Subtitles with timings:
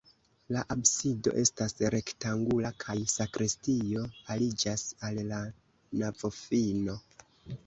[0.53, 4.03] La absido estas rektangula kaj sakristio
[4.37, 5.45] aliĝas al la
[6.05, 6.99] navofino.